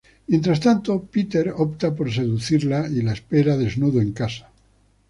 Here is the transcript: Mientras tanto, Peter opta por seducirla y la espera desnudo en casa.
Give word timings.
Mientras 0.25 0.59
tanto, 0.59 0.99
Peter 1.03 1.53
opta 1.55 1.93
por 1.95 2.11
seducirla 2.11 2.87
y 2.89 3.03
la 3.03 3.13
espera 3.13 3.55
desnudo 3.55 4.01
en 4.01 4.13
casa. 4.13 4.49